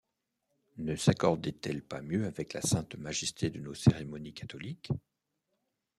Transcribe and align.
Ne 0.79 0.95
s'accordait-elle 0.95 1.83
pas 1.83 2.01
mieux 2.01 2.25
avec 2.25 2.53
la 2.53 2.61
sainte 2.63 2.95
majesté 2.95 3.51
de 3.51 3.59
nos 3.59 3.75
cérémonies 3.75 4.33
catholiques? 4.33 4.89